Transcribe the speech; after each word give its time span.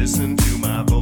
listen 0.00 0.34
to 0.34 0.56
my 0.56 0.82
voice. 0.84 0.99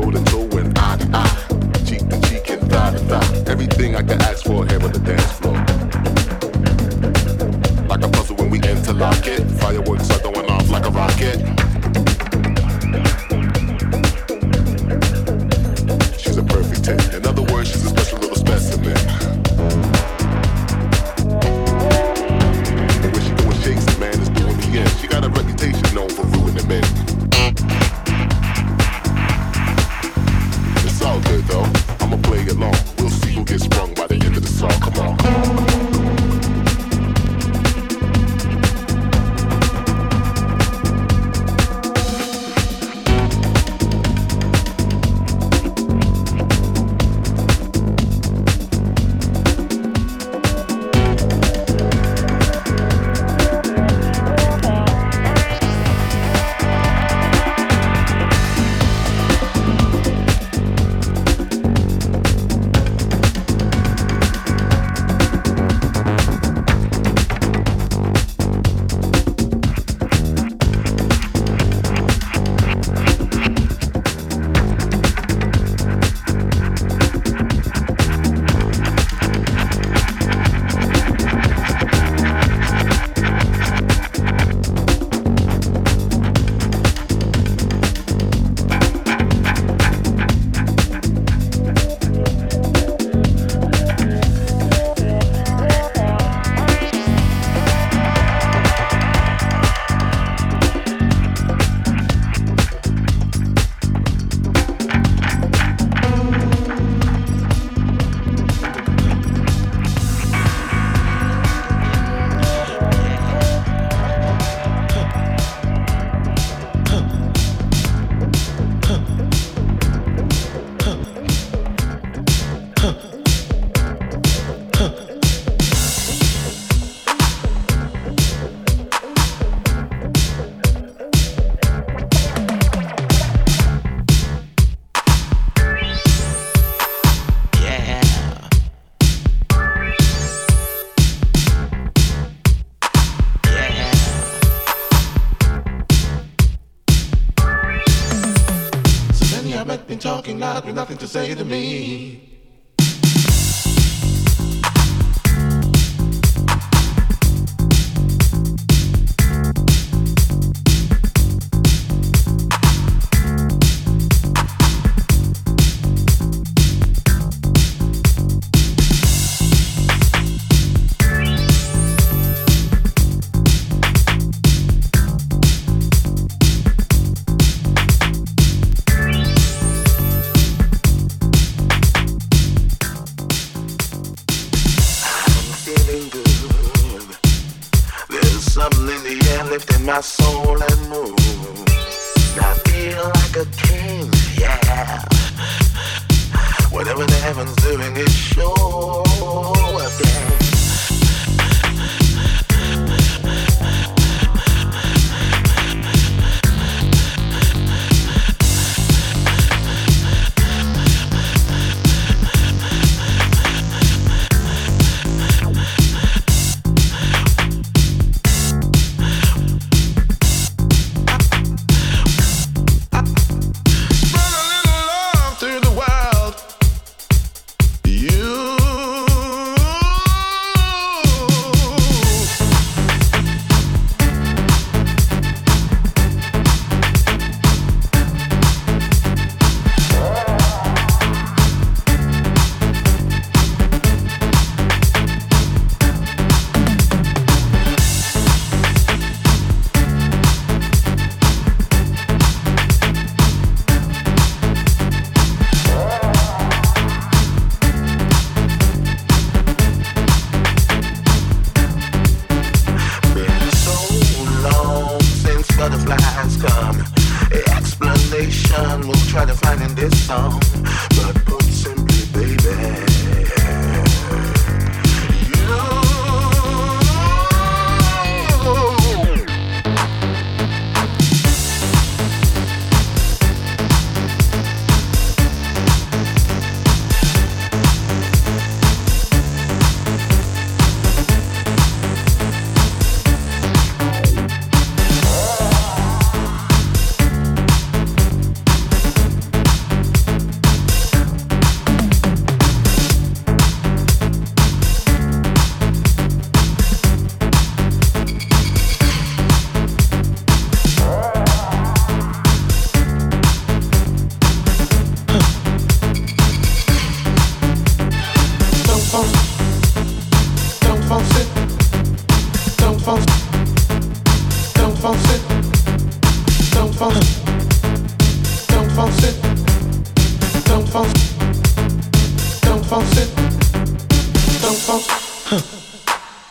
toe 0.00 0.10
to 0.10 0.24
toe 0.24 0.58
and 0.58 0.78
eye 0.78 0.96
to 0.96 1.08
eye, 1.12 1.82
cheek 1.84 2.08
to 2.08 2.20
cheek 2.28 2.50
and 2.50 2.70
thigh 2.70 2.92
to 2.92 2.98
thigh. 3.10 3.50
Everything 3.50 3.96
I 3.96 4.02
can 4.02 4.20
ask 4.22 4.44
for 4.44 4.64
here 4.66 4.82
on 4.82 4.92
the 4.92 5.00
dance 5.00 5.32
floor. 5.38 5.58
Like 7.88 8.04
a 8.04 8.08
puzzle 8.08 8.36
when 8.36 8.50
we 8.50 8.58
interlock 8.58 9.26
it, 9.26 9.42
fireworks 9.60 10.10
are 10.10 10.20
going 10.20 10.48
off 10.50 10.68
like 10.70 10.86
a 10.86 10.90
rocket. 10.90 11.38
She's 16.20 16.36
a 16.36 16.44
perfect 16.44 16.84
ten. 16.84 17.14
In 17.14 17.26
other 17.26 17.42
words, 17.52 17.70
she's 17.70 17.84
a 17.84 17.88
special 17.88 18.18
little 18.18 18.36
specimen. 18.36 19.47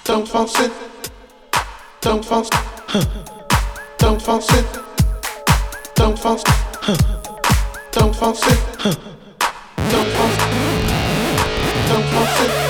Don't 0.07 0.25
force 0.25 0.57
it. 0.61 0.71
Don't 1.99 2.23
force. 2.23 2.47
Huh. 2.53 3.03
Don't 3.97 4.21
force 4.21 4.49
it. 4.53 4.65
Don't 5.95 6.17
force. 6.17 6.43
Huh. 6.45 6.95
Don't 7.91 8.15
force 8.15 8.47
it. 8.47 8.59
Huh. 8.79 8.95
Don't 9.91 10.09
force. 10.15 10.37
Don't 11.89 12.05
force 12.05 12.41
it. 12.45 12.66